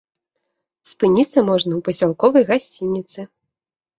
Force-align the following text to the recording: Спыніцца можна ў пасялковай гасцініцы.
Спыніцца 0.93 1.39
можна 1.49 1.71
ў 1.75 1.81
пасялковай 1.89 2.43
гасцініцы. 2.51 3.19